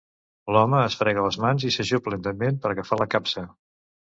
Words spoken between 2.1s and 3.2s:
lentament per agafar la